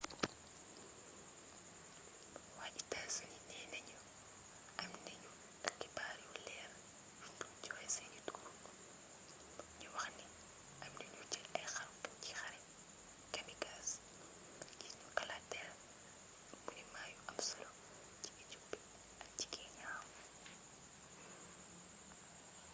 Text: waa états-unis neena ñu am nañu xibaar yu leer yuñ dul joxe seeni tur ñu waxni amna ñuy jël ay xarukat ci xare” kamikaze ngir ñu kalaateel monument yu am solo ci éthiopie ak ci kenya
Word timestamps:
waa 2.57 2.69
états-unis 2.81 3.39
neena 3.49 3.79
ñu 3.89 3.97
am 4.83 4.91
nañu 5.07 5.29
xibaar 5.79 6.15
yu 6.23 6.29
leer 6.47 6.71
yuñ 7.19 7.33
dul 7.39 7.55
joxe 7.65 7.87
seeni 7.95 8.19
tur 8.27 8.41
ñu 9.79 9.89
waxni 9.97 10.25
amna 10.83 10.87
ñuy 11.11 11.27
jël 11.33 11.47
ay 11.59 11.67
xarukat 11.75 12.13
ci 12.23 12.31
xare” 12.39 12.59
kamikaze 13.33 13.97
ngir 14.75 14.93
ñu 15.01 15.07
kalaateel 15.17 15.71
monument 16.65 17.11
yu 17.15 17.21
am 17.31 17.37
solo 17.49 17.69
ci 18.23 18.29
éthiopie 18.43 18.85
ak 19.23 19.29
ci 19.37 19.45
kenya 19.53 19.89